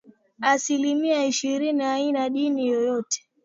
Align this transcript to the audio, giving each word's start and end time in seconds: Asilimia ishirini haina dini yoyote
Asilimia 0.41 1.25
ishirini 1.25 1.83
haina 1.83 2.29
dini 2.29 2.67
yoyote 2.67 3.23